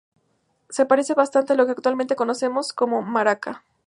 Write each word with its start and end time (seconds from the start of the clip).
Se 0.71 0.87
parece 0.87 1.13
bastante 1.13 1.53
a 1.53 1.55
lo 1.55 1.67
que 1.67 1.73
actualmente 1.73 2.15
conocemos 2.15 2.73
como 2.73 3.03
"maraca". 3.03 3.63